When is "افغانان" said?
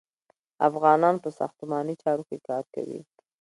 0.69-1.15